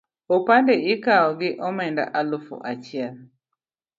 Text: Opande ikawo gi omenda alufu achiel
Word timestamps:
Opande 0.35 0.73
ikawo 0.93 1.29
gi 1.39 1.49
omenda 1.67 2.03
alufu 2.19 2.55
achiel 2.71 3.15